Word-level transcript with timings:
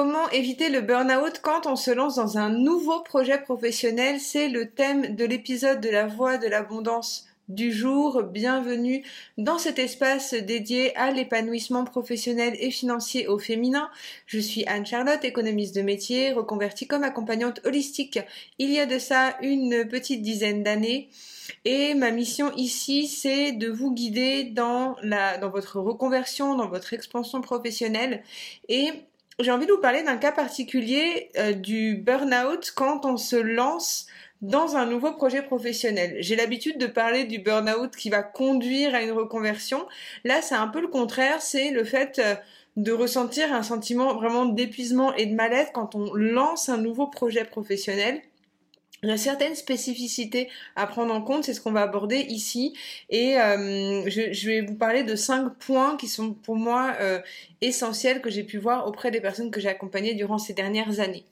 Comment 0.00 0.30
éviter 0.30 0.68
le 0.68 0.80
burn-out 0.80 1.40
quand 1.42 1.66
on 1.66 1.74
se 1.74 1.90
lance 1.90 2.14
dans 2.14 2.38
un 2.38 2.50
nouveau 2.50 3.00
projet 3.00 3.36
professionnel? 3.36 4.20
C'est 4.20 4.46
le 4.46 4.70
thème 4.70 5.16
de 5.16 5.24
l'épisode 5.24 5.80
de 5.80 5.88
la 5.88 6.06
voix 6.06 6.38
de 6.38 6.46
l'abondance 6.46 7.26
du 7.48 7.72
jour. 7.72 8.22
Bienvenue 8.22 9.04
dans 9.38 9.58
cet 9.58 9.80
espace 9.80 10.34
dédié 10.34 10.94
à 10.94 11.10
l'épanouissement 11.10 11.82
professionnel 11.82 12.56
et 12.60 12.70
financier 12.70 13.26
au 13.26 13.40
féminin. 13.40 13.90
Je 14.26 14.38
suis 14.38 14.64
Anne-Charlotte, 14.68 15.24
économiste 15.24 15.74
de 15.74 15.82
métier, 15.82 16.30
reconvertie 16.30 16.86
comme 16.86 17.02
accompagnante 17.02 17.60
holistique 17.64 18.20
il 18.60 18.70
y 18.70 18.78
a 18.78 18.86
de 18.86 19.00
ça 19.00 19.36
une 19.42 19.84
petite 19.88 20.22
dizaine 20.22 20.62
d'années. 20.62 21.08
Et 21.64 21.94
ma 21.94 22.12
mission 22.12 22.52
ici, 22.54 23.08
c'est 23.08 23.50
de 23.50 23.68
vous 23.68 23.92
guider 23.92 24.44
dans 24.44 24.94
la, 25.02 25.38
dans 25.38 25.50
votre 25.50 25.80
reconversion, 25.80 26.54
dans 26.54 26.68
votre 26.68 26.92
expansion 26.92 27.40
professionnelle 27.40 28.22
et 28.68 28.92
j'ai 29.40 29.52
envie 29.52 29.66
de 29.66 29.72
vous 29.72 29.80
parler 29.80 30.02
d'un 30.02 30.16
cas 30.16 30.32
particulier 30.32 31.30
euh, 31.38 31.52
du 31.52 31.94
burn-out 31.94 32.72
quand 32.74 33.04
on 33.04 33.16
se 33.16 33.36
lance 33.36 34.06
dans 34.42 34.76
un 34.76 34.84
nouveau 34.84 35.12
projet 35.12 35.42
professionnel. 35.42 36.16
J'ai 36.20 36.34
l'habitude 36.34 36.78
de 36.78 36.86
parler 36.86 37.24
du 37.24 37.38
burn-out 37.38 37.94
qui 37.94 38.10
va 38.10 38.22
conduire 38.22 38.94
à 38.94 39.02
une 39.02 39.12
reconversion. 39.12 39.86
Là, 40.24 40.42
c'est 40.42 40.56
un 40.56 40.68
peu 40.68 40.80
le 40.80 40.88
contraire, 40.88 41.40
c'est 41.40 41.70
le 41.70 41.84
fait 41.84 42.18
euh, 42.18 42.34
de 42.76 42.92
ressentir 42.92 43.52
un 43.52 43.62
sentiment 43.62 44.14
vraiment 44.14 44.44
d'épuisement 44.44 45.14
et 45.14 45.26
de 45.26 45.34
mal-être 45.34 45.72
quand 45.72 45.94
on 45.94 46.12
lance 46.14 46.68
un 46.68 46.78
nouveau 46.78 47.06
projet 47.06 47.44
professionnel. 47.44 48.20
Il 49.04 49.08
y 49.08 49.12
a 49.12 49.16
certaines 49.16 49.54
spécificités 49.54 50.48
à 50.74 50.88
prendre 50.88 51.14
en 51.14 51.22
compte, 51.22 51.44
c'est 51.44 51.54
ce 51.54 51.60
qu'on 51.60 51.70
va 51.70 51.82
aborder 51.82 52.16
ici, 52.16 52.74
et 53.10 53.38
euh, 53.38 54.02
je, 54.08 54.46
vais 54.46 54.60
vous 54.60 54.74
parler 54.74 55.04
de 55.04 55.14
cinq 55.14 55.54
points 55.54 55.96
qui 55.96 56.08
sont 56.08 56.32
pour 56.32 56.56
moi 56.56 56.96
euh, 57.00 57.20
essentiels 57.60 58.20
que 58.20 58.28
j'ai 58.28 58.42
pu 58.42 58.58
voir 58.58 58.88
auprès 58.88 59.12
des 59.12 59.20
personnes 59.20 59.52
que 59.52 59.60
j'ai 59.60 59.68
accompagnées 59.68 60.14
durant 60.14 60.38
ces 60.38 60.52
dernières 60.52 60.98
années. 60.98 61.24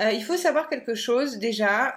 Euh, 0.00 0.10
il 0.10 0.24
faut 0.24 0.36
savoir 0.36 0.68
quelque 0.68 0.96
chose 0.96 1.38
déjà, 1.38 1.96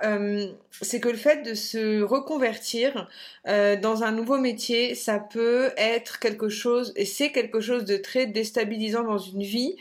c'est 0.81 0.99
que 0.99 1.09
le 1.09 1.17
fait 1.17 1.41
de 1.41 1.55
se 1.55 2.03
reconvertir 2.03 3.09
dans 3.45 4.03
un 4.03 4.11
nouveau 4.11 4.37
métier, 4.37 4.93
ça 4.93 5.17
peut 5.17 5.71
être 5.77 6.19
quelque 6.19 6.49
chose, 6.49 6.93
et 6.95 7.05
c'est 7.05 7.31
quelque 7.31 7.59
chose 7.59 7.85
de 7.85 7.97
très 7.97 8.27
déstabilisant 8.27 9.03
dans 9.03 9.17
une 9.17 9.41
vie. 9.41 9.75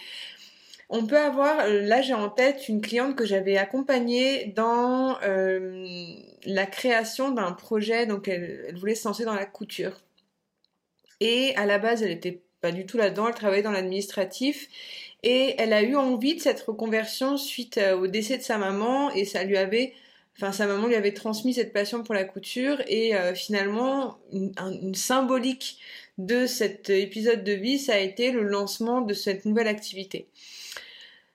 On 0.89 1.07
peut 1.07 1.19
avoir, 1.19 1.61
euh, 1.61 1.83
là 1.83 2.01
j'ai 2.01 2.15
en 2.15 2.29
tête 2.29 2.69
une 2.69 2.81
cliente 2.81 3.17
que 3.17 3.27
j'avais 3.27 3.57
accompagnée 3.57 4.53
dans 4.57 5.19
euh, 5.23 5.85
la 6.45 6.67
création 6.67 7.31
d'un 7.33 7.53
projet, 7.53 8.07
donc 8.07 8.29
elle, 8.29 8.73
voulait 8.77 8.95
se 8.95 9.09
lancer 9.09 9.25
dans 9.25 9.35
la 9.35 9.47
couture. 9.47 10.03
Et 11.21 11.55
à 11.57 11.67
la 11.67 11.79
base, 11.79 12.03
elle 12.03 12.11
n'était 12.11 12.43
pas 12.61 12.71
du 12.71 12.87
tout 12.87 12.99
là-dedans, 12.99 13.27
elle 13.29 13.35
travaillait 13.35 13.63
dans 13.63 13.73
l'administratif. 13.73 14.69
Et 15.23 15.57
elle 15.59 15.73
a 15.73 15.83
eu 15.83 15.97
envie 15.97 16.37
de 16.37 16.41
cette 16.41 16.61
reconversion 16.61 17.37
suite 17.37 17.79
euh, 17.79 17.99
au 17.99 18.07
décès 18.07 18.39
de 18.39 18.43
sa 18.43 18.59
maman. 18.59 19.11
Et 19.11 19.25
ça 19.25 19.43
lui 19.43 19.57
avait 19.57 19.95
enfin 20.37 20.53
sa 20.53 20.67
maman 20.67 20.87
lui 20.87 20.95
avait 20.95 21.15
transmis 21.15 21.55
cette 21.55 21.73
passion 21.73 22.03
pour 22.05 22.15
la 22.15 22.25
couture. 22.25 22.81
Et 22.87 23.13
finalement 23.35 24.19
une, 24.33 24.95
symbolique 24.95 25.81
de 26.19 26.47
cet 26.47 26.91
épisode 26.91 27.45
de 27.45 27.53
vie 27.53 27.79
ça 27.79 27.95
a 27.95 27.99
été 27.99 28.33
le 28.33 28.43
lancement 28.43 29.01
de 29.01 29.15
cette 29.15 29.45
nouvelle 29.45 29.69
activité. 29.69 30.29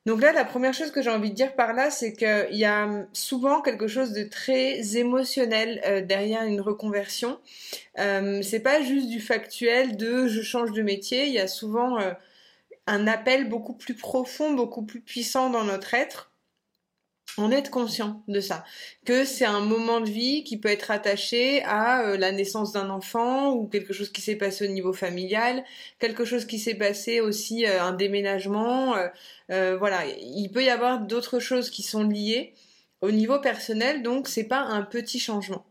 Donc 0.07 0.21
là, 0.21 0.33
la 0.33 0.45
première 0.45 0.73
chose 0.73 0.89
que 0.89 1.03
j'ai 1.03 1.11
envie 1.11 1.29
de 1.29 1.35
dire 1.35 1.53
par 1.55 1.73
là, 1.73 1.91
c'est 1.91 2.13
qu'il 2.13 2.57
y 2.57 2.65
a 2.65 3.05
souvent 3.13 3.61
quelque 3.61 3.87
chose 3.87 4.13
de 4.13 4.23
très 4.23 4.97
émotionnel 4.97 5.79
euh, 5.85 6.01
derrière 6.01 6.43
une 6.43 6.59
reconversion. 6.59 7.39
Euh, 7.99 8.41
c'est 8.41 8.61
pas 8.61 8.81
juste 8.81 9.09
du 9.09 9.19
factuel 9.19 9.97
de 9.97 10.27
je 10.27 10.41
change 10.41 10.71
de 10.71 10.81
métier. 10.81 11.27
Il 11.27 11.33
y 11.33 11.39
a 11.39 11.47
souvent 11.47 11.99
euh, 11.99 12.13
un 12.87 13.05
appel 13.05 13.47
beaucoup 13.47 13.75
plus 13.75 13.93
profond, 13.93 14.53
beaucoup 14.53 14.83
plus 14.83 15.01
puissant 15.01 15.51
dans 15.51 15.63
notre 15.63 15.93
être 15.93 16.30
en 17.37 17.51
être 17.51 17.69
conscient 17.69 18.23
de 18.27 18.39
ça, 18.39 18.63
que 19.05 19.23
c'est 19.23 19.45
un 19.45 19.61
moment 19.61 20.01
de 20.01 20.09
vie 20.09 20.43
qui 20.43 20.57
peut 20.57 20.69
être 20.69 20.91
attaché 20.91 21.63
à 21.63 22.01
euh, 22.03 22.17
la 22.17 22.31
naissance 22.31 22.73
d'un 22.73 22.89
enfant 22.89 23.53
ou 23.53 23.67
quelque 23.67 23.93
chose 23.93 24.11
qui 24.11 24.21
s'est 24.21 24.35
passé 24.35 24.67
au 24.67 24.71
niveau 24.71 24.93
familial, 24.93 25.63
quelque 25.99 26.25
chose 26.25 26.45
qui 26.45 26.59
s'est 26.59 26.75
passé 26.75 27.21
aussi 27.21 27.65
euh, 27.65 27.81
un 27.81 27.93
déménagement, 27.93 28.95
euh, 29.49 29.77
voilà, 29.77 30.05
il 30.05 30.49
peut 30.49 30.63
y 30.63 30.69
avoir 30.69 30.99
d'autres 30.99 31.39
choses 31.39 31.69
qui 31.69 31.83
sont 31.83 32.03
liées 32.03 32.53
au 33.01 33.11
niveau 33.11 33.39
personnel, 33.39 34.03
donc 34.03 34.27
c'est 34.27 34.43
pas 34.43 34.59
un 34.59 34.83
petit 34.83 35.19
changement. 35.19 35.65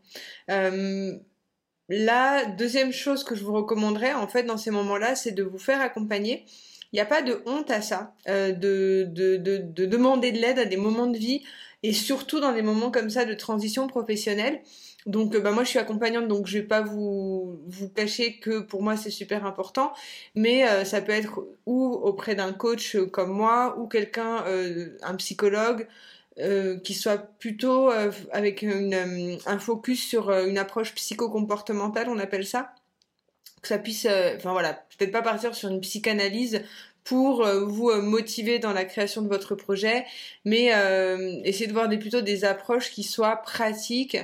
la 1.89 2.45
deuxième 2.45 2.91
chose 2.93 3.23
que 3.23 3.35
je 3.35 3.43
vous 3.43 3.53
recommanderais 3.53 4.13
en 4.13 4.27
fait 4.27 4.43
dans 4.43 4.57
ces 4.57 4.71
moments-là, 4.71 5.15
c'est 5.15 5.31
de 5.31 5.43
vous 5.43 5.59
faire 5.59 5.81
accompagner 5.81 6.45
il 6.91 6.97
n'y 6.97 7.01
a 7.01 7.05
pas 7.05 7.21
de 7.21 7.41
honte 7.45 7.71
à 7.71 7.81
ça, 7.81 8.13
euh, 8.27 8.51
de, 8.51 9.07
de, 9.09 9.37
de, 9.37 9.57
de, 9.57 9.85
demander 9.85 10.31
de 10.31 10.39
l'aide 10.39 10.59
à 10.59 10.65
des 10.65 10.77
moments 10.77 11.07
de 11.07 11.17
vie 11.17 11.41
et 11.83 11.93
surtout 11.93 12.39
dans 12.39 12.51
des 12.51 12.61
moments 12.61 12.91
comme 12.91 13.09
ça 13.09 13.25
de 13.25 13.33
transition 13.33 13.87
professionnelle. 13.87 14.61
Donc 15.07 15.33
euh, 15.33 15.39
bah 15.39 15.51
moi 15.51 15.63
je 15.63 15.69
suis 15.69 15.79
accompagnante 15.79 16.27
donc 16.27 16.45
je 16.45 16.59
vais 16.59 16.63
pas 16.65 16.81
vous 16.81 17.59
vous 17.65 17.89
cacher 17.89 18.37
que 18.37 18.59
pour 18.59 18.83
moi 18.83 18.95
c'est 18.97 19.09
super 19.09 19.47
important 19.47 19.93
mais 20.35 20.67
euh, 20.69 20.85
ça 20.85 21.01
peut 21.01 21.11
être 21.11 21.43
ou 21.65 21.85
auprès 21.85 22.35
d'un 22.35 22.53
coach 22.53 22.97
comme 23.11 23.31
moi 23.31 23.79
ou 23.79 23.87
quelqu'un 23.87 24.45
un 25.01 25.15
psychologue 25.15 25.87
qui 26.83 26.93
soit 26.93 27.17
plutôt 27.39 27.89
avec 28.31 28.61
une, 28.61 29.39
un 29.47 29.59
focus 29.59 30.07
sur 30.07 30.29
une 30.29 30.59
approche 30.59 30.93
psychocomportementale 30.93 32.07
on 32.07 32.19
appelle 32.19 32.45
ça 32.45 32.71
que 33.61 33.67
ça 33.67 33.77
puisse, 33.77 34.05
euh, 34.05 34.35
enfin 34.37 34.51
voilà, 34.51 34.73
peut-être 34.97 35.11
pas 35.11 35.21
partir 35.21 35.53
sur 35.55 35.69
une 35.69 35.81
psychanalyse 35.81 36.63
pour 37.03 37.43
euh, 37.45 37.65
vous 37.65 37.89
euh, 37.89 38.01
motiver 38.01 38.59
dans 38.59 38.73
la 38.73 38.85
création 38.85 39.21
de 39.21 39.27
votre 39.27 39.55
projet, 39.55 40.05
mais 40.45 40.73
euh, 40.73 41.39
essayez 41.43 41.67
de 41.67 41.73
voir 41.73 41.89
des, 41.89 41.97
plutôt 41.97 42.21
des 42.21 42.45
approches 42.45 42.91
qui 42.91 43.03
soient 43.03 43.37
pratiques. 43.37 44.17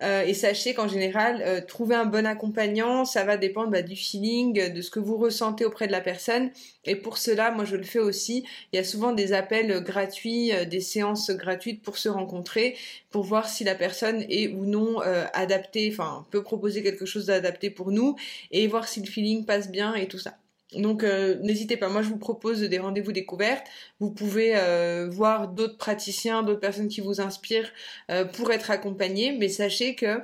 et 0.00 0.34
sachez 0.34 0.74
qu'en 0.74 0.88
général, 0.88 1.64
trouver 1.66 1.94
un 1.94 2.06
bon 2.06 2.26
accompagnant, 2.26 3.04
ça 3.04 3.22
va 3.24 3.36
dépendre 3.36 3.70
bah, 3.70 3.82
du 3.82 3.94
feeling, 3.94 4.72
de 4.74 4.82
ce 4.82 4.90
que 4.90 4.98
vous 4.98 5.16
ressentez 5.16 5.64
auprès 5.64 5.86
de 5.86 5.92
la 5.92 6.00
personne. 6.00 6.50
Et 6.84 6.96
pour 6.96 7.18
cela, 7.18 7.52
moi 7.52 7.64
je 7.64 7.76
le 7.76 7.84
fais 7.84 8.00
aussi. 8.00 8.44
Il 8.72 8.76
y 8.76 8.80
a 8.80 8.84
souvent 8.84 9.12
des 9.12 9.32
appels 9.32 9.80
gratuits, 9.84 10.50
des 10.66 10.80
séances 10.80 11.30
gratuites 11.30 11.82
pour 11.82 11.98
se 11.98 12.08
rencontrer, 12.08 12.76
pour 13.12 13.22
voir 13.22 13.48
si 13.48 13.62
la 13.62 13.76
personne 13.76 14.24
est 14.28 14.48
ou 14.48 14.66
non 14.66 14.98
adaptée, 15.34 15.88
enfin 15.92 16.26
peut 16.32 16.42
proposer 16.42 16.82
quelque 16.82 17.06
chose 17.06 17.26
d'adapté 17.26 17.70
pour 17.70 17.92
nous, 17.92 18.16
et 18.50 18.66
voir 18.66 18.88
si 18.88 19.00
le 19.00 19.06
feeling 19.06 19.44
passe 19.44 19.70
bien 19.70 19.94
et 19.94 20.08
tout 20.08 20.18
ça. 20.18 20.41
Donc 20.74 21.04
euh, 21.04 21.36
n'hésitez 21.40 21.76
pas, 21.76 21.88
moi 21.88 22.02
je 22.02 22.08
vous 22.08 22.18
propose 22.18 22.60
des 22.60 22.78
rendez-vous 22.78 23.12
découvertes. 23.12 23.66
Vous 24.00 24.10
pouvez 24.10 24.56
euh, 24.56 25.08
voir 25.10 25.48
d'autres 25.48 25.76
praticiens, 25.76 26.42
d'autres 26.42 26.60
personnes 26.60 26.88
qui 26.88 27.00
vous 27.00 27.20
inspirent 27.20 27.70
euh, 28.10 28.24
pour 28.24 28.52
être 28.52 28.70
accompagnés, 28.70 29.36
mais 29.38 29.48
sachez 29.48 29.94
que 29.94 30.20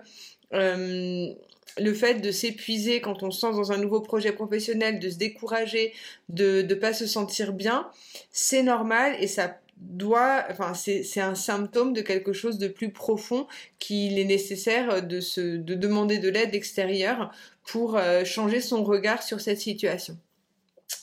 le 0.53 1.95
fait 1.95 2.15
de 2.15 2.33
s'épuiser 2.33 3.01
quand 3.01 3.23
on 3.23 3.31
se 3.31 3.41
sent 3.41 3.53
dans 3.53 3.71
un 3.71 3.77
nouveau 3.77 4.01
projet 4.01 4.33
professionnel, 4.33 4.99
de 4.99 5.11
se 5.11 5.17
décourager, 5.17 5.93
de 6.29 6.63
ne 6.63 6.75
pas 6.75 6.93
se 6.93 7.07
sentir 7.07 7.53
bien, 7.53 7.89
c'est 8.33 8.63
normal 8.63 9.15
et 9.21 9.27
ça 9.29 9.59
doit, 9.77 10.45
enfin 10.51 10.73
c'est 10.75 11.21
un 11.21 11.37
symptôme 11.37 11.93
de 11.93 12.01
quelque 12.01 12.33
chose 12.33 12.59
de 12.59 12.67
plus 12.67 12.91
profond 12.91 13.47
qu'il 13.79 14.19
est 14.19 14.25
nécessaire 14.25 15.07
de 15.07 15.21
se 15.21 15.57
de 15.59 15.75
demander 15.75 16.19
de 16.19 16.29
l'aide 16.31 16.55
extérieure 16.55 17.31
pour 17.65 18.01
changer 18.25 18.61
son 18.61 18.83
regard 18.83 19.23
sur 19.23 19.41
cette 19.41 19.61
situation. 19.61 20.19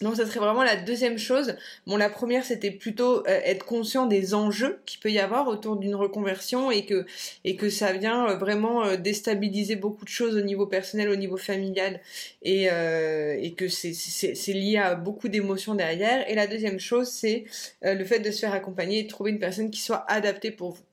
Donc 0.02 0.18
ça 0.18 0.26
serait 0.26 0.40
vraiment 0.40 0.64
la 0.64 0.76
deuxième 0.76 1.18
chose. 1.18 1.56
Bon, 1.88 1.96
la 1.96 2.10
première 2.10 2.44
c'était 2.44 2.72
plutôt 2.72 3.20
euh, 3.28 3.42
être 3.44 3.66
conscient 3.66 4.08
des 4.08 4.34
enjeux 4.34 4.80
qu'il 4.86 5.00
peut 5.00 5.12
y 5.12 5.20
avoir 5.20 5.48
autour 5.48 5.78
d'une 5.78 5.96
reconversion 5.96 6.70
et 6.70 6.86
que 6.86 7.06
et 7.46 7.56
que 7.56 7.70
ça 7.70 7.94
vient 7.94 8.28
euh, 8.30 8.36
vraiment 8.36 8.84
euh, 8.84 8.98
déstabiliser 8.98 9.76
beaucoup 9.76 10.04
de 10.04 10.10
choses 10.10 10.36
au 10.36 10.42
niveau 10.42 10.66
personnel, 10.66 11.10
au 11.10 11.16
niveau 11.16 11.38
familial 11.38 12.02
et 12.42 12.66
et 12.66 13.54
que 13.54 13.68
c'est 13.68 13.94
c'est 13.94 14.54
lié 14.54 14.78
à 14.78 14.96
beaucoup 14.96 15.30
d'émotions 15.30 15.76
derrière. 15.76 16.30
Et 16.30 16.36
la 16.36 16.48
deuxième 16.48 16.80
chose 16.80 17.10
c'est 17.10 17.46
le 17.82 18.04
fait 18.04 18.20
de 18.20 18.32
se 18.32 18.40
faire 18.40 18.54
accompagner 18.54 19.00
et 19.00 19.04
de 19.04 19.10
trouver 19.10 19.32
une 19.32 19.40
personne 19.40 19.72
qui 19.72 19.82
soit 19.82 20.06
adaptée 20.10 20.52
pour 20.52 20.72
vous. 20.72 20.84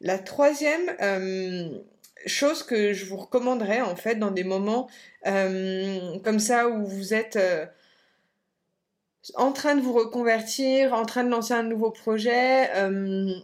La 0.00 0.18
troisième 0.18 0.96
chose 2.26 2.62
que 2.62 2.92
je 2.92 3.04
vous 3.04 3.16
recommanderais 3.16 3.80
en 3.80 3.96
fait 3.96 4.14
dans 4.16 4.30
des 4.30 4.44
moments 4.44 4.88
comme 5.24 6.38
ça 6.38 6.68
où 6.68 6.86
vous 6.86 7.14
êtes 7.14 7.38
en 9.34 9.52
train 9.52 9.74
de 9.74 9.80
vous 9.80 9.92
reconvertir, 9.92 10.94
en 10.94 11.04
train 11.04 11.24
de 11.24 11.30
lancer 11.30 11.54
un 11.54 11.62
nouveau 11.62 11.90
projet. 11.90 12.70
Euh, 12.76 13.34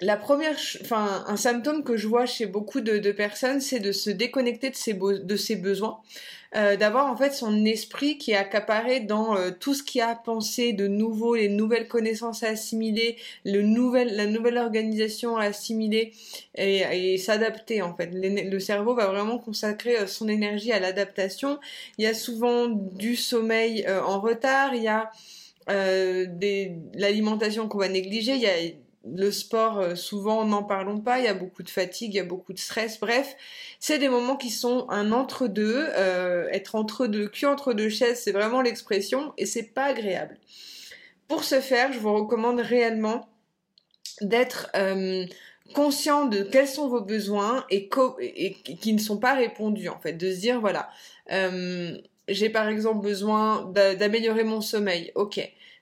la 0.00 0.16
première, 0.18 0.56
enfin, 0.82 1.24
un 1.26 1.36
symptôme 1.36 1.82
que 1.82 1.96
je 1.96 2.06
vois 2.06 2.26
chez 2.26 2.44
beaucoup 2.44 2.80
de, 2.80 3.12
personnes, 3.12 3.62
c'est 3.62 3.80
de 3.80 3.92
se 3.92 4.10
déconnecter 4.10 4.68
de 4.68 4.74
ses, 4.74 4.92
de 4.92 5.36
ses 5.36 5.56
besoins, 5.56 6.00
euh, 6.54 6.76
d'avoir 6.76 7.10
en 7.10 7.16
fait 7.16 7.32
son 7.32 7.64
esprit 7.64 8.18
qui 8.18 8.32
est 8.32 8.36
accaparé 8.36 9.00
dans 9.00 9.36
euh, 9.36 9.50
tout 9.58 9.72
ce 9.72 9.82
qui 9.82 10.02
a 10.02 10.14
pensé 10.14 10.74
de 10.74 10.86
nouveau, 10.86 11.34
les 11.34 11.48
nouvelles 11.48 11.88
connaissances 11.88 12.42
à 12.42 12.48
assimiler, 12.48 13.16
le 13.46 13.62
nouvel, 13.62 14.14
la 14.14 14.26
nouvelle 14.26 14.58
organisation 14.58 15.38
à 15.38 15.44
assimiler 15.44 16.12
et, 16.56 17.16
s'adapter 17.16 17.80
en 17.80 17.96
fait. 17.96 18.10
Le 18.12 18.58
cerveau 18.60 18.94
va 18.94 19.06
vraiment 19.06 19.38
consacrer 19.38 19.96
euh, 19.96 20.06
son 20.06 20.28
énergie 20.28 20.72
à 20.72 20.78
l'adaptation. 20.78 21.58
Il 21.96 22.04
y 22.04 22.06
a 22.06 22.12
souvent 22.12 22.68
du 22.68 23.16
sommeil 23.16 23.86
en 23.88 24.20
retard, 24.20 24.74
il 24.74 24.82
y 24.82 24.88
a 24.88 25.10
l'alimentation 25.68 27.66
qu'on 27.66 27.78
va 27.78 27.88
négliger, 27.88 28.34
il 28.34 28.42
y 28.42 28.46
a 28.46 28.56
le 29.14 29.30
sport, 29.30 29.78
euh, 29.78 29.94
souvent 29.94 30.44
n'en 30.44 30.62
parlons 30.62 31.00
pas, 31.00 31.18
il 31.18 31.24
y 31.24 31.28
a 31.28 31.34
beaucoup 31.34 31.62
de 31.62 31.70
fatigue, 31.70 32.14
il 32.14 32.16
y 32.16 32.20
a 32.20 32.24
beaucoup 32.24 32.52
de 32.52 32.58
stress, 32.58 32.98
bref, 32.98 33.36
c'est 33.78 33.98
des 33.98 34.08
moments 34.08 34.36
qui 34.36 34.50
sont 34.50 34.86
un 34.90 35.12
entre-deux, 35.12 35.86
euh, 35.96 36.48
être 36.50 36.74
entre 36.74 37.06
deux, 37.06 37.28
cul 37.28 37.46
entre 37.46 37.72
deux 37.72 37.88
chaises, 37.88 38.20
c'est 38.22 38.32
vraiment 38.32 38.62
l'expression, 38.62 39.32
et 39.38 39.46
c'est 39.46 39.74
pas 39.74 39.84
agréable. 39.84 40.38
Pour 41.28 41.44
ce 41.44 41.60
faire, 41.60 41.92
je 41.92 41.98
vous 41.98 42.12
recommande 42.12 42.60
réellement 42.60 43.28
d'être 44.20 44.70
euh, 44.76 45.24
conscient 45.74 46.26
de 46.26 46.42
quels 46.42 46.68
sont 46.68 46.88
vos 46.88 47.00
besoins 47.00 47.64
et, 47.70 47.88
et, 48.20 48.52
qui 48.52 48.92
ne 48.92 48.98
sont 48.98 49.18
pas 49.18 49.34
répondus, 49.34 49.88
en 49.88 49.98
fait, 49.98 50.14
de 50.14 50.32
se 50.32 50.40
dire, 50.40 50.60
voilà, 50.60 50.90
j'ai 52.28 52.50
par 52.50 52.68
exemple 52.68 53.02
besoin 53.02 53.70
d'améliorer 53.72 54.44
mon 54.44 54.60
sommeil, 54.60 55.12
ok, 55.14 55.40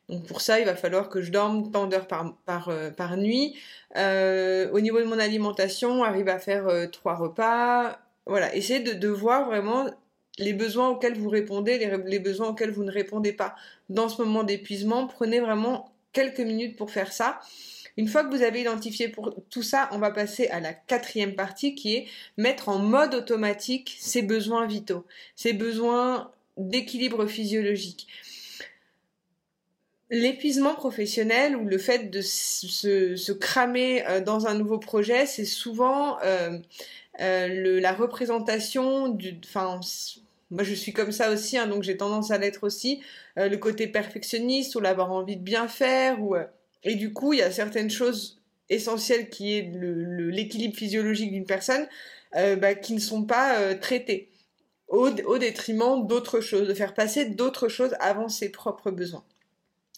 donc 0.08 0.26
pour 0.26 0.40
ça, 0.40 0.60
il 0.60 0.66
va 0.66 0.76
falloir 0.76 1.08
que 1.08 1.22
je 1.22 1.30
dorme 1.30 1.70
tant 1.70 1.86
d'heures 1.86 2.06
par, 2.06 2.68
euh, 2.68 3.16
nuit. 3.16 3.56
Euh, 3.96 4.70
au 4.72 4.80
niveau 4.80 4.98
de 5.00 5.04
mon 5.04 5.18
alimentation, 5.18 6.04
arrive 6.04 6.28
à 6.28 6.38
faire 6.38 6.68
euh, 6.68 6.86
trois 6.86 7.14
repas. 7.14 7.98
Voilà, 8.26 8.54
essayez 8.54 8.80
de, 8.80 8.92
de, 8.92 9.08
voir 9.08 9.46
vraiment 9.46 9.86
les 10.38 10.52
besoins 10.52 10.88
auxquels 10.90 11.16
vous 11.16 11.28
répondez, 11.30 11.78
les, 12.06 12.18
besoins 12.18 12.48
auxquels 12.48 12.70
vous 12.70 12.84
ne 12.84 12.90
répondez 12.90 13.32
pas. 13.32 13.54
Dans 13.88 14.08
ce 14.08 14.20
moment 14.22 14.42
d'épuisement, 14.42 15.06
prenez 15.06 15.40
vraiment 15.40 15.92
quelques 16.12 16.40
minutes 16.40 16.76
pour 16.76 16.90
faire 16.90 17.12
ça. 17.12 17.40
Une 17.96 18.08
fois 18.08 18.24
que 18.24 18.34
vous 18.34 18.42
avez 18.42 18.60
identifié 18.60 19.14
tout 19.50 19.62
ça, 19.62 19.88
on 19.92 19.98
va 19.98 20.10
passer 20.10 20.48
à 20.48 20.58
la 20.58 20.74
quatrième 20.74 21.34
partie 21.34 21.74
qui 21.76 21.94
est 21.94 22.06
mettre 22.36 22.68
en 22.68 22.78
mode 22.78 23.14
automatique 23.14 23.96
ces 24.00 24.22
besoins 24.22 24.66
vitaux, 24.66 25.06
ces 25.36 25.52
besoins 25.52 26.32
d'équilibre 26.56 27.26
physiologique 27.26 28.08
l'épuisement 30.14 30.74
professionnel 30.74 31.56
ou 31.56 31.64
le 31.64 31.78
fait 31.78 32.10
de 32.10 32.20
se, 32.20 33.32
cramer 33.32 34.06
euh, 34.06 34.20
dans 34.20 34.46
un 34.46 34.54
nouveau 34.54 34.78
projet, 34.78 35.26
c'est 35.26 35.44
souvent 35.44 36.18
euh, 36.22 36.58
euh, 37.20 37.80
la 37.80 37.92
représentation 37.92 39.08
du... 39.08 39.36
Enfin, 39.44 39.80
moi 40.50 40.62
je 40.62 40.74
suis 40.74 40.92
comme 40.92 41.10
ça 41.10 41.30
aussi, 41.32 41.58
hein, 41.58 41.66
donc 41.66 41.82
j'ai 41.82 41.96
tendance 41.96 42.30
à 42.30 42.38
l'être 42.38 42.64
aussi, 42.64 43.00
le 43.36 43.56
côté 43.56 43.88
perfectionniste 43.88 44.76
ou 44.76 44.80
l'avoir 44.80 45.10
envie 45.10 45.36
de 45.36 45.42
bien 45.42 45.66
faire. 45.66 46.18
Et 46.84 46.94
du 46.94 47.12
coup, 47.12 47.32
il 47.32 47.40
y 47.40 47.42
a 47.42 47.50
certaines 47.50 47.90
choses 47.90 48.40
essentielles 48.68 49.30
qui 49.30 49.54
est 49.54 49.68
l'équilibre 49.72 50.76
physiologique 50.76 51.32
d'une 51.32 51.46
personne 51.46 51.88
bah, 52.32 52.74
qui 52.76 52.92
ne 52.92 53.00
sont 53.00 53.24
pas 53.24 53.74
traitées. 53.74 54.30
Au 54.86 55.38
détriment 55.38 56.06
d'autres 56.06 56.40
choses, 56.40 56.68
de 56.68 56.74
faire 56.74 56.94
passer 56.94 57.24
d'autres 57.24 57.68
choses 57.68 57.96
avant 57.98 58.28
ses 58.28 58.50
propres 58.50 58.92
besoins. 58.92 59.24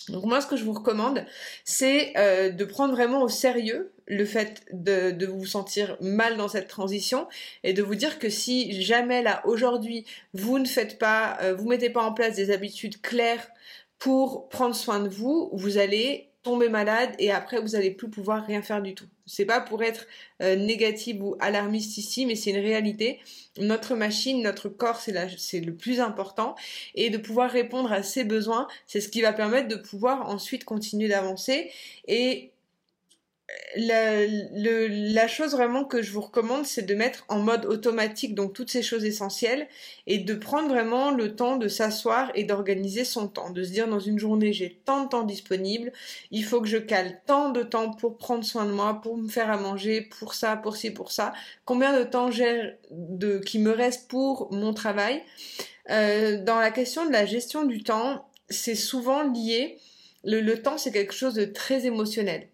Donc 0.09 0.25
moi, 0.25 0.41
ce 0.41 0.47
que 0.47 0.57
je 0.57 0.65
vous 0.65 0.73
recommande, 0.73 1.25
c'est 1.65 2.17
euh, 2.17 2.51
de 2.51 2.65
prendre 2.65 2.95
vraiment 2.95 3.23
au 3.23 3.29
sérieux 3.29 3.93
le 4.07 4.25
fait 4.25 4.65
de, 4.73 5.27
vous 5.27 5.47
sentir 5.47 5.97
mal 6.01 6.37
dans 6.37 6.49
cette 6.49 6.69
transition 6.69 7.27
et 7.65 7.73
de 7.73 7.83
vous 7.83 7.97
dire 7.97 8.19
que 8.19 8.31
si 8.31 8.81
jamais 8.83 9.23
là 9.23 9.43
aujourd'hui 9.47 10.07
vous 10.33 10.59
ne 10.61 10.67
faites 10.67 10.99
pas, 10.99 11.39
euh, 11.43 11.55
vous 11.55 11.69
mettez 11.69 11.91
pas 11.91 12.03
en 12.03 12.13
place 12.13 12.37
des 12.37 12.53
habitudes 12.53 13.01
claires 13.01 13.49
pour 13.99 14.49
prendre 14.49 14.77
soin 14.77 15.01
de 15.01 15.09
vous, 15.09 15.51
vous 15.53 15.79
allez 15.79 16.29
tomber 16.45 16.69
malade 16.69 17.11
et 17.19 17.33
après 17.33 17.61
vous 17.61 17.75
allez 17.75 17.91
plus 17.91 18.09
pouvoir 18.09 18.47
rien 18.47 18.63
faire 18.63 18.83
du 18.83 18.95
tout. 18.95 19.09
C'est 19.27 19.45
pas 19.45 19.61
pour 19.61 19.83
être 19.83 20.07
euh, 20.43 20.57
négative 20.57 21.23
ou 21.23 21.37
alarmiste 21.41 21.99
ici, 21.99 22.27
mais 22.27 22.37
c'est 22.37 22.51
une 22.51 22.65
réalité. 22.65 23.21
Notre 23.59 23.95
machine, 23.95 24.43
notre 24.43 24.69
corps, 24.69 25.01
c'est 25.01 25.15
c'est 25.39 25.61
le 25.61 25.75
plus 25.75 26.01
important 26.01 26.55
et 26.95 27.11
de 27.11 27.19
pouvoir 27.19 27.51
répondre 27.51 27.93
à 27.93 28.03
ses 28.03 28.25
besoins, 28.25 28.69
c'est 28.87 29.01
ce 29.01 29.09
qui 29.09 29.23
va 29.23 29.33
permettre 29.33 29.69
de 29.69 29.77
pouvoir 29.77 30.29
ensuite 30.29 30.65
continuer 30.65 31.09
d'avancer 31.09 31.71
et 32.07 32.53
la, 33.77 34.27
la, 34.27 35.29
chose 35.29 35.53
vraiment 35.53 35.85
que 35.85 36.03
je 36.03 36.11
vous 36.11 36.21
recommande, 36.21 36.67
c'est 36.67 36.83
de 36.83 36.95
mettre 36.95 37.25
en 37.29 37.39
mode 37.39 37.65
automatique 37.67 38.35
donc 38.35 38.53
toutes 38.53 38.71
ces 38.71 38.83
choses 38.83 39.05
essentielles 39.05 39.69
et 40.07 40.19
de 40.19 40.35
prendre 40.35 40.69
vraiment 40.69 41.11
le 41.13 41.37
temps 41.37 41.57
de 41.57 41.69
s'asseoir 41.69 42.33
et 42.35 42.45
d'organiser 42.45 43.05
son 43.05 43.29
temps, 43.29 43.51
de 43.51 43.63
se 43.63 43.71
dire 43.71 43.87
dans 43.87 44.01
une 44.01 44.19
journée 44.19 44.53
j'ai 44.53 44.81
tant 44.85 45.05
de 45.05 45.09
temps 45.11 45.23
disponible, 45.23 45.93
il 46.33 46.45
faut 46.45 46.61
que 46.61 46.67
je 46.67 46.79
cale 46.79 47.21
tant 47.27 47.51
de 47.51 47.63
temps 47.63 47.91
pour 47.91 48.19
prendre 48.19 48.45
soin 48.45 48.65
de 48.65 48.73
moi, 48.73 49.01
pour 49.01 49.17
me 49.17 49.29
faire 49.29 49.51
à 49.51 49.59
manger, 49.59 50.01
pour 50.01 50.35
ça, 50.35 50.57
pour 50.57 50.77
ci, 50.77 50.91
pour 50.91 51.13
ça, 51.13 51.33
combien 51.65 51.97
de 51.97 52.03
temps 52.03 52.31
j'ai 52.31 52.75
de 52.91 53.39
qui 53.39 53.59
me 53.61 53.71
reste 53.71 54.09
pour 54.09 54.53
mon 54.53 54.75
travail? 54.75 55.23
Euh, 55.91 56.43
dans 56.43 56.59
la 56.59 56.73
question 56.73 57.07
de 57.07 57.13
la 57.13 57.27
gestion 57.27 57.65
du 57.65 57.85
temps, 57.85 58.29
c'est 58.49 58.75
souvent 58.75 59.23
lié. 59.23 59.79
Le, 60.25 60.41
le 60.41 60.61
temps, 60.61 60.79
c'est 60.79 60.91
quelque 60.91 61.15
chose 61.15 61.35
de 61.35 61.45
très 61.45 61.87
émotionnel. 61.87 62.49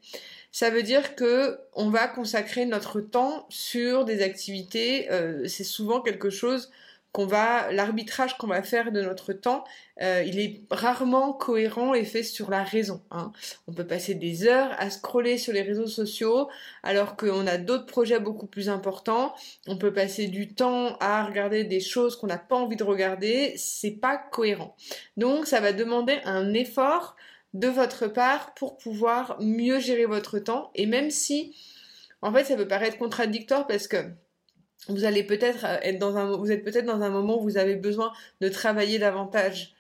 Ça 0.53 0.71
veut 0.71 0.83
dire 0.83 1.17
que 1.17 1.59
on 1.75 1.89
va 1.89 2.07
consacrer 2.07 2.67
notre 2.67 3.01
temps 3.01 3.47
sur 3.49 4.05
des 4.05 4.23
activités. 4.23 5.11
Euh, 5.11 5.49
c'est 5.49 5.65
souvent 5.65 6.01
quelque 6.01 6.31
chose 6.31 6.71
qu'on 7.13 7.27
va, 7.27 7.71
l'arbitrage 7.73 8.39
qu'on 8.39 8.47
va 8.47 8.63
faire 8.63 8.91
de 8.91 9.03
notre 9.03 9.35
temps, 9.35 9.65
euh, 10.01 10.25
il 10.27 10.41
est 10.41 10.63
rarement 10.71 11.35
cohérent 11.35 11.93
et 11.93 12.05
fait 12.05 12.23
sur 12.23 12.51
la 12.51 12.65
raison. 12.65 13.03
Hein. 13.11 13.33
On 13.69 13.73
peut 13.73 13.87
passer 13.87 14.15
des 14.15 14.47
heures 14.47 14.71
à 14.79 14.89
scroller 14.89 15.37
sur 15.37 15.53
les 15.53 15.61
réseaux 15.61 15.87
sociaux 15.87 16.49
alors 16.83 17.17
qu'on 17.17 17.47
a 17.47 17.59
d'autres 17.59 17.85
projets 17.85 18.19
beaucoup 18.19 18.47
plus 18.47 18.71
importants. 18.71 19.35
On 19.67 19.77
peut 19.77 19.93
passer 19.93 20.27
du 20.27 20.55
temps 20.55 20.97
à 21.01 21.25
regarder 21.25 21.65
des 21.65 21.81
choses 21.81 22.17
qu'on 22.17 22.29
n'a 22.29 22.39
pas 22.39 22.57
envie 22.57 22.77
de 22.77 22.85
regarder. 22.85 23.53
C'est 23.59 23.91
pas 23.91 24.17
cohérent. 24.17 24.75
Donc 25.19 25.47
ça 25.47 25.61
va 25.61 25.75
demander 25.75 26.19
un 26.25 26.55
effort 26.55 27.15
de 27.55 27.69
votre 27.69 28.07
part 28.07 28.55
pour 28.55 28.77
pouvoir 28.77 29.37
mieux 29.41 29.79
gérer 29.79 30.07
votre 30.07 30.39
temps. 30.39 30.71
Et 30.75 30.87
même 30.87 31.11
si, 31.11 31.57
en 32.23 32.33
fait, 32.33 32.45
ça 32.45 32.57
peut 32.57 32.69
paraître 32.69 32.99
contradictoire 32.99 33.67
parce 33.67 33.89
que 33.89 33.99
vous 34.89 35.05
allez 35.05 35.23
peut-être 35.23 35.65
euh, 35.65 35.79
être 35.83 35.99
dans 35.99 36.17
un, 36.17 36.37
vous 36.37 36.51
êtes 36.51 36.65
peut-être 36.65 36.87
dans 36.87 37.03
un 37.03 37.11
moment 37.11 37.39
où 37.39 37.43
vous 37.43 37.57
avez 37.57 37.77
besoin 37.77 38.13
de 38.41 38.49
travailler 38.49 38.99
davantage 38.99 39.75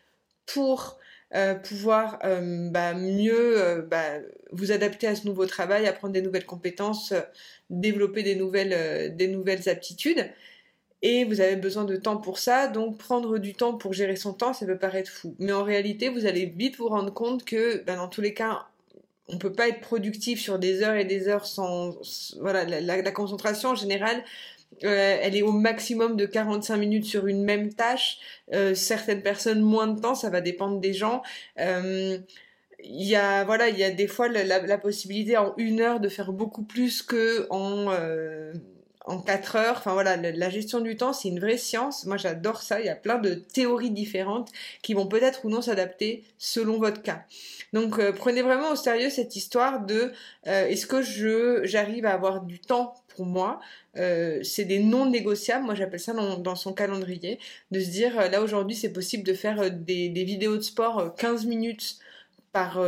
pour 0.46 0.98
euh, 1.34 1.54
pouvoir 1.54 2.18
euh, 2.24 2.68
bah, 2.70 2.94
mieux 2.94 3.86
bah, 3.90 4.18
vous 4.52 4.70
adapter 4.70 5.06
à 5.06 5.14
ce 5.14 5.26
nouveau 5.26 5.46
travail, 5.46 5.86
apprendre 5.86 6.12
des 6.12 6.22
nouvelles 6.22 6.46
compétences, 6.46 7.14
développer 7.70 8.22
des 8.22 8.36
nouvelles, 8.36 9.16
des 9.16 9.28
nouvelles 9.28 9.68
aptitudes 9.68 10.30
et 11.02 11.24
vous 11.24 11.40
avez 11.40 11.56
besoin 11.56 11.84
de 11.84 11.96
temps 11.96 12.16
pour 12.16 12.38
ça, 12.38 12.68
donc 12.68 12.96
prendre 12.96 13.38
du 13.38 13.54
temps 13.54 13.74
pour 13.74 13.92
gérer 13.92 14.14
son 14.14 14.32
temps, 14.32 14.52
ça 14.52 14.66
peut 14.66 14.78
paraître 14.78 15.10
fou. 15.10 15.34
Mais 15.40 15.52
en 15.52 15.64
réalité, 15.64 16.08
vous 16.08 16.26
allez 16.26 16.46
vite 16.46 16.76
vous 16.76 16.88
rendre 16.88 17.12
compte 17.12 17.44
que 17.44 17.82
ben, 17.84 17.96
dans 17.96 18.08
tous 18.08 18.20
les 18.20 18.34
cas, 18.34 18.66
on 19.28 19.36
peut 19.38 19.52
pas 19.52 19.68
être 19.68 19.80
productif 19.80 20.40
sur 20.40 20.60
des 20.60 20.82
heures 20.82 20.94
et 20.94 21.04
des 21.04 21.26
heures 21.26 21.46
sans... 21.46 21.96
Voilà, 22.40 22.64
la, 22.64 23.10
concentration 23.10 23.70
en 23.70 23.74
général, 23.74 24.22
euh, 24.84 25.18
elle 25.20 25.34
est 25.34 25.42
au 25.42 25.52
maximum 25.52 26.16
de 26.16 26.24
45 26.24 26.76
minutes 26.76 27.04
sur 27.04 27.26
une 27.26 27.42
même 27.42 27.74
tâche. 27.74 28.18
Euh, 28.52 28.74
certaines 28.74 29.22
personnes 29.22 29.60
moins 29.60 29.88
de 29.88 30.00
temps, 30.00 30.14
ça 30.14 30.30
va 30.30 30.40
dépendre 30.40 30.78
des 30.78 30.92
gens. 30.92 31.22
Euh, 31.58 32.18
il 32.84 33.04
y 33.06 33.14
a 33.14 33.44
voilà 33.44 33.68
il 33.68 33.78
y 33.78 33.84
a 33.84 33.90
des 33.90 34.08
fois 34.08 34.26
la, 34.28 34.44
la, 34.44 34.78
possibilité 34.78 35.36
en 35.36 35.54
une 35.56 35.80
heure 35.80 36.00
de 36.00 36.08
faire 36.08 36.32
beaucoup 36.32 36.64
plus 36.64 37.02
que 37.02 37.46
en 37.48 37.92
en 39.12 39.18
4 39.20 39.56
heures. 39.56 39.76
Enfin 39.78 39.92
voilà, 39.92 40.16
la 40.16 40.50
gestion 40.50 40.80
du 40.80 40.96
temps, 40.96 41.12
c'est 41.12 41.28
une 41.28 41.40
vraie 41.40 41.58
science. 41.58 42.06
Moi, 42.06 42.16
j'adore 42.16 42.62
ça. 42.62 42.80
Il 42.80 42.86
y 42.86 42.88
a 42.88 42.96
plein 42.96 43.18
de 43.18 43.34
théories 43.34 43.90
différentes 43.90 44.50
qui 44.82 44.94
vont 44.94 45.06
peut-être 45.06 45.44
ou 45.44 45.50
non 45.50 45.62
s'adapter 45.62 46.24
selon 46.38 46.78
votre 46.78 47.02
cas. 47.02 47.24
Donc, 47.72 47.98
euh, 47.98 48.12
prenez 48.12 48.42
vraiment 48.42 48.70
au 48.72 48.76
sérieux 48.76 49.10
cette 49.10 49.36
histoire 49.36 49.84
de 49.84 50.12
euh, 50.46 50.66
est-ce 50.66 50.86
que 50.86 51.02
je 51.02 51.60
j'arrive 51.64 52.06
à 52.06 52.12
avoir 52.14 52.42
du 52.42 52.58
temps 52.58 52.94
pour 53.08 53.26
moi? 53.26 53.60
Euh, 53.96 54.40
C'est 54.42 54.64
des 54.64 54.78
non 54.78 55.10
négociables. 55.10 55.64
Moi, 55.64 55.74
j'appelle 55.74 56.00
ça 56.00 56.14
dans, 56.14 56.54
son 56.56 56.72
calendrier 56.72 57.38
de 57.70 57.80
se 57.80 57.90
dire 57.90 58.16
là 58.30 58.42
aujourd'hui, 58.42 58.76
c'est 58.76 58.92
possible 58.92 59.24
de 59.24 59.34
faire 59.34 59.70
des, 59.70 60.08
des 60.08 60.24
vidéos 60.24 60.56
de 60.56 60.62
sport 60.62 61.14
15 61.16 61.46
minutes 61.46 61.98
par 62.52 62.78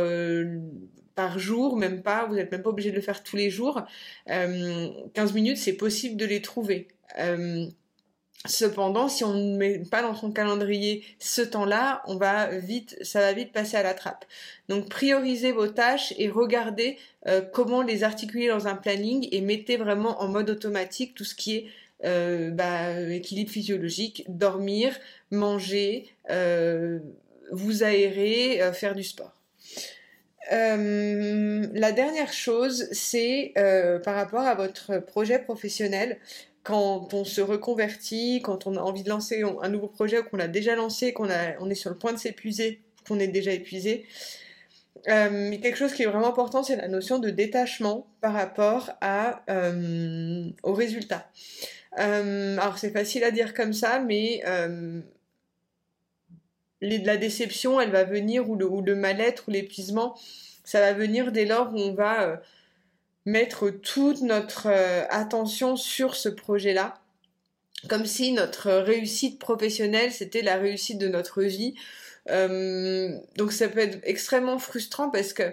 par 1.15 1.39
jour, 1.39 1.77
même 1.77 2.03
pas, 2.03 2.25
vous 2.25 2.35
n'êtes 2.35 2.51
même 2.51 2.61
pas 2.61 2.69
obligé 2.69 2.91
de 2.91 2.95
le 2.95 3.01
faire 3.01 3.23
tous 3.23 3.37
les 3.37 3.49
jours. 3.49 3.81
15 4.27 4.37
euh, 4.37 5.33
minutes, 5.33 5.57
c'est 5.57 5.73
possible 5.73 6.17
de 6.17 6.25
les 6.25 6.41
trouver. 6.41 6.89
Euh, 7.17 7.65
cependant, 8.45 9.07
si 9.07 9.23
on 9.23 9.33
ne 9.33 9.57
met 9.57 9.79
pas 9.79 10.01
dans 10.01 10.13
son 10.13 10.31
calendrier 10.31 11.05
ce 11.19 11.41
temps-là, 11.41 12.03
on 12.07 12.17
va 12.17 12.49
vite, 12.57 12.97
ça 13.01 13.21
va 13.21 13.31
vite 13.31 13.53
passer 13.53 13.77
à 13.77 13.83
la 13.83 13.93
trappe. 13.93 14.25
Donc, 14.67 14.89
priorisez 14.89 15.53
vos 15.53 15.67
tâches 15.67 16.13
et 16.17 16.29
regardez 16.29 16.97
euh, 17.27 17.41
comment 17.41 17.81
les 17.81 18.03
articuler 18.03 18.49
dans 18.49 18.67
un 18.67 18.75
planning 18.75 19.29
et 19.31 19.39
mettez 19.39 19.77
vraiment 19.77 20.21
en 20.21 20.27
mode 20.27 20.49
automatique 20.49 21.15
tout 21.15 21.25
ce 21.25 21.33
qui 21.33 21.55
est 21.55 21.69
bah, 22.51 23.01
équilibre 23.09 23.49
physiologique, 23.49 24.25
dormir, 24.27 24.95
manger, 25.31 26.07
vous 27.51 27.83
aérer, 27.83 28.59
faire 28.73 28.93
du 28.93 29.03
sport. 29.03 29.44
Euh, 30.51 31.65
la 31.73 31.91
dernière 31.91 32.33
chose, 32.33 32.87
c'est 32.91 33.53
euh, 33.57 33.99
par 33.99 34.15
rapport 34.15 34.41
à 34.41 34.55
votre 34.55 34.99
projet 34.99 35.39
professionnel. 35.39 36.17
Quand 36.63 37.13
on 37.13 37.23
se 37.23 37.41
reconvertit, 37.41 38.41
quand 38.43 38.65
on 38.67 38.75
a 38.75 38.79
envie 38.79 39.03
de 39.03 39.09
lancer 39.09 39.43
un 39.61 39.69
nouveau 39.69 39.87
projet 39.87 40.19
ou 40.19 40.23
qu'on 40.23 40.37
l'a 40.37 40.47
déjà 40.47 40.75
lancé, 40.75 41.13
qu'on 41.13 41.29
on 41.59 41.69
est 41.69 41.75
sur 41.75 41.91
le 41.91 41.97
point 41.97 42.13
de 42.13 42.17
s'épuiser, 42.17 42.81
qu'on 43.07 43.19
est 43.19 43.27
déjà 43.27 43.51
épuisé, 43.51 44.05
Euh, 45.07 45.51
quelque 45.61 45.77
chose 45.77 45.93
qui 45.93 46.03
est 46.03 46.07
vraiment 46.07 46.29
important, 46.29 46.63
c'est 46.63 46.77
la 46.77 46.87
notion 46.87 47.19
de 47.19 47.29
détachement 47.29 48.07
par 48.21 48.33
rapport 48.33 48.91
à, 49.01 49.43
euh, 49.49 50.49
au 50.63 50.73
résultat. 50.73 51.29
Euh, 51.99 52.57
alors 52.57 52.77
c'est 52.77 52.89
facile 52.89 53.23
à 53.23 53.31
dire 53.31 53.53
comme 53.53 53.73
ça, 53.73 53.99
mais 53.99 54.43
la 56.85 57.17
déception, 57.17 57.79
elle 57.81 57.91
va 57.91 58.03
venir, 58.03 58.49
ou 58.49 58.55
le, 58.55 58.95
mal-être, 58.95 59.45
ou 59.47 59.51
l'épuisement, 59.51 60.17
ça 60.63 60.79
va 60.79 60.93
venir 60.93 61.31
dès 61.31 61.45
lors 61.45 61.73
où 61.73 61.79
on 61.79 61.93
va 61.93 62.41
mettre 63.25 63.69
toute 63.69 64.21
notre 64.21 64.67
attention 65.09 65.75
sur 65.75 66.15
ce 66.15 66.29
projet-là, 66.29 66.99
comme 67.89 68.05
si 68.05 68.31
notre 68.31 68.71
réussite 68.71 69.39
professionnelle, 69.39 70.11
c'était 70.11 70.41
la 70.41 70.57
réussite 70.57 70.97
de 70.97 71.07
notre 71.07 71.43
vie. 71.43 71.75
Euh, 72.31 73.17
donc 73.37 73.51
ça 73.51 73.67
peut 73.67 73.79
être 73.79 73.99
extrêmement 74.03 74.57
frustrant 74.57 75.09
parce 75.09 75.33
que 75.33 75.43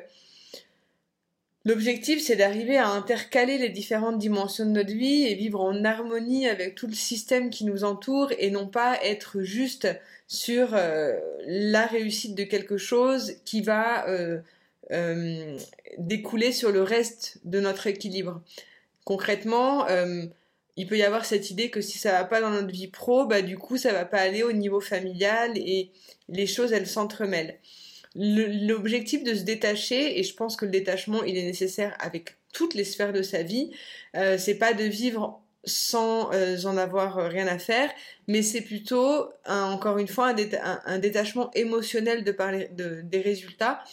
l'objectif 1.64 2.22
c'est 2.22 2.36
d'arriver 2.36 2.76
à 2.76 2.88
intercaler 2.88 3.58
les 3.58 3.68
différentes 3.68 4.18
dimensions 4.18 4.64
de 4.64 4.70
notre 4.70 4.92
vie 4.92 5.24
et 5.24 5.34
vivre 5.34 5.60
en 5.60 5.84
harmonie 5.84 6.48
avec 6.48 6.74
tout 6.74 6.86
le 6.86 6.94
système 6.94 7.50
qui 7.50 7.64
nous 7.64 7.84
entoure 7.84 8.32
et 8.38 8.50
non 8.50 8.66
pas 8.66 8.98
être 9.02 9.42
juste 9.42 9.88
sur 10.26 10.74
euh, 10.74 11.18
la 11.46 11.86
réussite 11.86 12.34
de 12.34 12.44
quelque 12.44 12.78
chose 12.78 13.34
qui 13.44 13.60
va 13.60 14.08
euh, 14.08 14.40
découler 15.98 16.52
sur 16.52 16.72
le 16.72 16.82
reste 16.82 17.38
de 17.44 17.60
notre 17.60 17.86
équilibre. 17.86 18.42
Concrètement, 19.04 19.86
il 20.76 20.86
peut 20.86 20.96
y 20.96 21.02
avoir 21.02 21.24
cette 21.24 21.50
idée 21.50 21.70
que 21.70 21.80
si 21.80 21.98
ça 21.98 22.12
va 22.12 22.24
pas 22.24 22.40
dans 22.40 22.50
notre 22.50 22.72
vie 22.72 22.88
pro, 22.88 23.26
bah 23.26 23.42
du 23.42 23.58
coup 23.58 23.76
ça 23.76 23.92
va 23.92 24.04
pas 24.04 24.20
aller 24.20 24.42
au 24.42 24.52
niveau 24.52 24.80
familial 24.80 25.52
et 25.56 25.90
les 26.28 26.46
choses 26.46 26.72
elles 26.72 26.86
s'entremêlent. 26.86 27.58
L'objectif 28.14 29.24
de 29.24 29.34
se 29.34 29.42
détacher, 29.42 30.18
et 30.18 30.22
je 30.22 30.34
pense 30.34 30.56
que 30.56 30.64
le 30.64 30.70
détachement 30.70 31.22
il 31.22 31.36
est 31.36 31.44
nécessaire 31.44 31.96
avec 31.98 32.36
toutes 32.52 32.74
les 32.74 32.84
sphères 32.84 33.12
de 33.12 33.22
sa 33.22 33.42
vie, 33.42 33.70
euh, 34.16 34.36
c'est 34.38 34.56
pas 34.56 34.74
de 34.74 34.84
vivre 34.84 35.42
sans 35.64 36.32
euh, 36.32 36.56
en 36.64 36.76
avoir 36.76 37.14
rien 37.30 37.46
à 37.46 37.58
faire, 37.58 37.90
mais 38.26 38.42
c'est 38.42 38.62
plutôt, 38.62 39.28
encore 39.46 39.98
une 39.98 40.08
fois, 40.08 40.34
un, 40.86 40.98
détachement 40.98 41.50
émotionnel 41.54 42.24
de 42.24 42.32
parler 42.32 42.68
de, 42.72 43.00
des 43.02 43.20
résultats, 43.20 43.84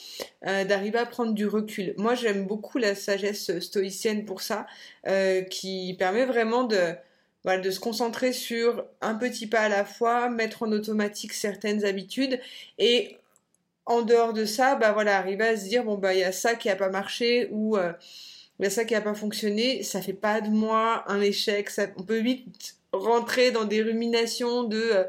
euh, 0.48 0.64
d'arriver 0.64 0.98
à 0.98 1.06
prendre 1.06 1.34
du 1.34 1.46
recul. 1.46 1.94
Moi, 1.98 2.16
j'aime 2.16 2.46
beaucoup 2.46 2.78
la 2.78 2.96
sagesse 2.96 3.60
stoïcienne 3.60 4.26
pour 4.26 4.42
ça, 4.42 4.66
euh, 5.08 5.42
qui 5.42 5.96
permet 6.00 6.26
vraiment 6.26 6.64
de, 6.64 6.94
voilà, 7.44 7.62
de 7.62 7.70
se 7.70 7.80
concentrer 7.80 8.34
sur 8.34 8.86
un 9.02 9.16
petit 9.16 9.48
pas 9.48 9.62
à 9.62 9.70
la 9.70 9.86
fois, 9.86 10.30
mettre 10.30 10.64
en 10.64 10.72
automatique 10.72 11.34
certaines 11.34 11.86
habitudes 11.86 12.40
et 12.80 13.18
en 13.90 14.04
dehors 14.04 14.32
de 14.32 14.46
ça, 14.46 14.76
bah 14.76 14.94
voilà, 14.94 15.18
arriver 15.18 15.46
à 15.46 15.58
se 15.58 15.66
dire 15.66 15.84
bon 15.84 15.98
bah 15.98 16.14
il 16.14 16.22
y 16.22 16.24
a 16.24 16.32
ça 16.32 16.56
qui 16.56 16.70
a 16.70 16.78
pas 16.78 16.90
marché 16.90 17.50
ou 17.52 17.78
mais 18.60 18.70
ça 18.70 18.84
qui 18.86 18.94
n'a 18.94 19.02
pas 19.02 19.14
fonctionné, 19.14 19.84
ça 19.84 20.02
fait 20.02 20.14
pas 20.14 20.42
de 20.42 20.50
moi 20.50 21.04
un 21.08 21.22
échec. 21.22 21.70
On 21.98 22.04
peut 22.04 22.20
vite 22.20 22.76
rentrer 22.92 23.52
dans 23.52 23.66
des 23.66 23.82
ruminations 23.82 24.64
de 24.64 24.78
euh, 24.78 25.04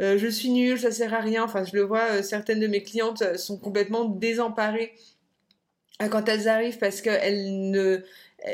euh, 0.00 0.18
je 0.18 0.28
suis 0.28 0.50
nulle, 0.50 0.78
ça 0.78 0.92
sert 0.92 1.12
à 1.12 1.20
rien. 1.20 1.44
Enfin, 1.44 1.64
je 1.64 1.74
le 1.74 1.82
vois, 1.82 2.04
euh, 2.12 2.22
certaines 2.22 2.60
de 2.60 2.66
mes 2.68 2.82
clientes 2.82 3.36
sont 3.38 3.58
complètement 3.58 4.04
désemparées 4.04 4.94
quand 6.10 6.28
elles 6.28 6.46
arrivent 6.46 6.78
parce 6.78 7.00
qu'elles 7.00 7.70
ne, 7.70 8.02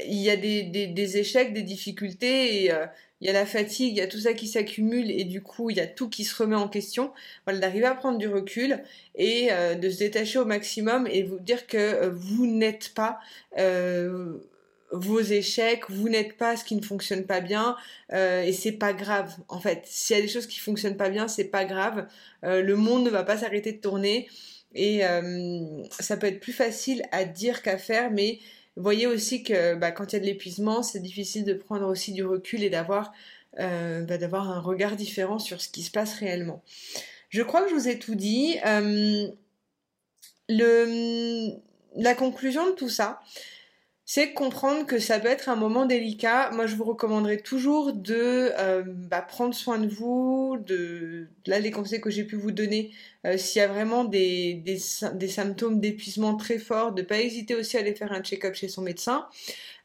il 0.06 0.18
y 0.18 0.30
a 0.30 0.36
des, 0.36 0.62
des, 0.62 0.86
des, 0.86 1.18
échecs, 1.18 1.52
des 1.52 1.62
difficultés 1.62 2.64
et 2.64 2.72
il 3.22 3.26
y 3.26 3.28
a 3.28 3.32
la 3.32 3.46
fatigue, 3.46 3.92
il 3.92 3.98
y 3.98 4.00
a 4.00 4.08
tout 4.08 4.18
ça 4.18 4.34
qui 4.34 4.48
s'accumule 4.48 5.08
et 5.08 5.22
du 5.22 5.42
coup 5.42 5.70
il 5.70 5.76
y 5.76 5.80
a 5.80 5.86
tout 5.86 6.08
qui 6.08 6.24
se 6.24 6.34
remet 6.34 6.56
en 6.56 6.66
question. 6.66 7.12
Voilà, 7.46 7.60
d'arriver 7.60 7.86
à 7.86 7.94
prendre 7.94 8.18
du 8.18 8.26
recul 8.26 8.82
et 9.14 9.52
euh, 9.52 9.76
de 9.76 9.88
se 9.90 10.00
détacher 10.00 10.40
au 10.40 10.44
maximum 10.44 11.06
et 11.06 11.22
vous 11.22 11.38
dire 11.38 11.68
que 11.68 11.76
euh, 11.78 12.10
vous 12.12 12.48
n'êtes 12.48 12.94
pas 12.94 13.20
euh, 13.58 14.38
vos 14.90 15.20
échecs, 15.20 15.88
vous 15.88 16.08
n'êtes 16.08 16.36
pas 16.36 16.56
ce 16.56 16.64
qui 16.64 16.74
ne 16.74 16.82
fonctionne 16.82 17.24
pas 17.24 17.40
bien 17.40 17.76
et 18.12 18.52
c'est 18.52 18.72
pas 18.72 18.92
grave 18.92 19.32
en 19.48 19.60
fait. 19.60 19.82
S'il 19.86 20.16
y 20.16 20.18
a 20.18 20.22
des 20.22 20.28
choses 20.28 20.48
qui 20.48 20.58
fonctionnent 20.58 20.98
pas 20.98 21.08
bien, 21.08 21.28
c'est 21.28 21.44
pas 21.44 21.64
grave. 21.64 22.08
le 22.42 22.74
monde 22.74 23.04
ne 23.04 23.10
va 23.10 23.22
pas 23.22 23.38
s'arrêter 23.38 23.72
de 23.72 23.80
tourner 23.80 24.28
et 24.74 25.00
ça 25.98 26.18
peut 26.18 26.26
être 26.26 26.40
plus 26.40 26.52
facile 26.52 27.04
à 27.10 27.24
dire 27.24 27.62
qu'à 27.62 27.78
faire, 27.78 28.10
mais 28.10 28.40
voyez 28.76 29.06
aussi 29.06 29.42
que 29.42 29.74
bah, 29.74 29.90
quand 29.90 30.12
il 30.12 30.16
y 30.16 30.16
a 30.16 30.20
de 30.20 30.26
l'épuisement, 30.26 30.82
c'est 30.82 31.00
difficile 31.00 31.44
de 31.44 31.54
prendre 31.54 31.86
aussi 31.86 32.12
du 32.12 32.24
recul 32.24 32.62
et 32.62 32.70
d'avoir 32.70 33.12
euh, 33.60 34.02
bah, 34.02 34.16
d'avoir 34.16 34.50
un 34.50 34.60
regard 34.60 34.96
différent 34.96 35.38
sur 35.38 35.60
ce 35.60 35.68
qui 35.68 35.82
se 35.82 35.90
passe 35.90 36.14
réellement. 36.14 36.62
Je 37.28 37.42
crois 37.42 37.62
que 37.62 37.68
je 37.68 37.74
vous 37.74 37.88
ai 37.88 37.98
tout 37.98 38.14
dit. 38.14 38.56
Euh, 38.66 39.28
la 40.48 42.14
conclusion 42.14 42.66
de 42.66 42.72
tout 42.72 42.88
ça, 42.88 43.20
c'est 44.14 44.34
comprendre 44.34 44.84
que 44.84 44.98
ça 44.98 45.18
peut 45.18 45.28
être 45.28 45.48
un 45.48 45.56
moment 45.56 45.86
délicat. 45.86 46.50
Moi, 46.50 46.66
je 46.66 46.76
vous 46.76 46.84
recommanderais 46.84 47.38
toujours 47.38 47.94
de 47.94 48.52
euh, 48.58 48.82
bah, 48.86 49.22
prendre 49.22 49.54
soin 49.54 49.78
de 49.78 49.88
vous, 49.88 50.58
de 50.66 51.28
là 51.46 51.58
les 51.60 51.70
conseils 51.70 52.02
que 52.02 52.10
j'ai 52.10 52.24
pu 52.24 52.36
vous 52.36 52.50
donner. 52.50 52.90
Euh, 53.24 53.38
s'il 53.38 53.60
y 53.60 53.64
a 53.64 53.68
vraiment 53.68 54.04
des, 54.04 54.52
des, 54.52 55.28
symptômes 55.28 55.80
d'épuisement 55.80 56.34
très 56.36 56.58
forts, 56.58 56.92
de 56.92 57.00
pas 57.00 57.20
hésiter 57.20 57.54
aussi 57.54 57.78
à 57.78 57.80
aller 57.80 57.94
faire 57.94 58.12
un 58.12 58.20
check-up 58.20 58.54
chez 58.54 58.68
son 58.68 58.82
médecin. 58.82 59.28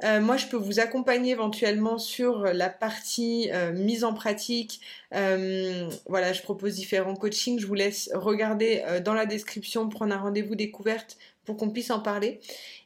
Euh, 0.03 0.21
moi, 0.21 0.37
je 0.37 0.47
peux 0.47 0.57
vous 0.57 0.79
accompagner 0.79 1.31
éventuellement 1.31 1.97
sur 1.97 2.43
la 2.43 2.69
partie 2.69 3.49
mise 3.73 4.03
en 4.03 4.13
pratique. 4.13 4.81
voilà, 5.11 6.33
je 6.33 6.41
propose 6.41 6.75
différents 6.75 7.15
coachings. 7.15 7.59
Je 7.59 7.67
vous 7.67 7.73
laisse 7.73 8.09
regarder 8.13 8.83
dans 9.03 9.13
la 9.13 9.25
description, 9.25 9.89
prendre 9.89 10.13
un 10.13 10.19
rendez-vous 10.19 10.55
découverte 10.55 11.17
pour 11.45 11.57
qu'on 11.57 11.69
puisse 11.69 11.91
en 11.91 11.99
parler. 11.99 12.39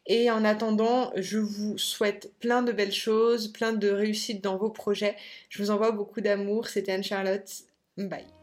Et 0.05 0.31
en 0.31 0.43
attendant, 0.45 1.11
je 1.15 1.37
vous 1.37 1.77
souhaite 1.77 2.31
plein 2.39 2.63
de 2.63 2.71
belles 2.71 2.93
choses, 2.93 3.49
plein 3.49 3.73
de 3.73 3.89
réussites 3.89 4.43
dans 4.43 4.57
vos 4.57 4.69
projets. 4.69 5.15
Je 5.49 5.61
vous 5.61 5.71
envoie 5.71 5.91
beaucoup 5.91 6.21
d'amour. 6.21 6.67
C'était 6.67 6.93
Anne-Charlotte. 6.93 7.49
Bye. 7.97 8.40